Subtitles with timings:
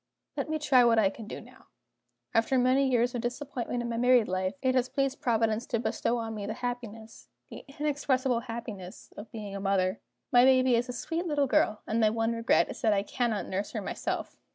[0.35, 1.67] "Let me try what I can do now.
[2.33, 6.17] After many years of disappointment in my married life, it has pleased Providence to bestow
[6.17, 9.99] on me the happiness the inexpressible happiness of being a mother.
[10.31, 13.45] My baby is a sweet little girl; and my one regret is that I cannot
[13.45, 14.39] nurse her myself."